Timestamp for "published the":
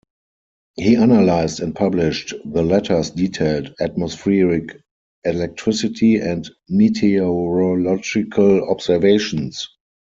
1.75-2.63